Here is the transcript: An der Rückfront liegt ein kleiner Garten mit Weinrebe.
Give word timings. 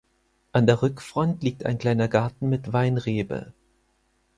An 0.51 0.65
der 0.65 0.81
Rückfront 0.81 1.43
liegt 1.43 1.63
ein 1.63 1.77
kleiner 1.77 2.07
Garten 2.07 2.49
mit 2.49 2.73
Weinrebe. 2.73 3.53